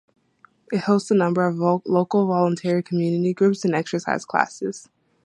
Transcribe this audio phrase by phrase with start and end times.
[0.71, 4.89] It hosts a number of local voluntary community groups and exercise classes.